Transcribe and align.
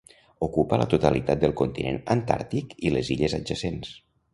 Ocupa 0.45 0.79
la 0.83 0.87
totalitat 0.93 1.45
del 1.45 1.55
continent 1.61 2.03
antàrtic 2.17 2.77
i 2.91 2.97
les 2.97 3.17
illes 3.19 3.41
adjacents. 3.41 3.99